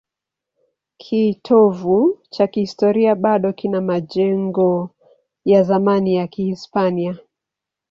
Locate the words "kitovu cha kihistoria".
0.97-3.15